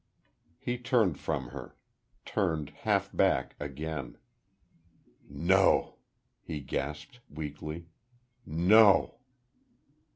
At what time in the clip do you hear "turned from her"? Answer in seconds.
0.79-1.75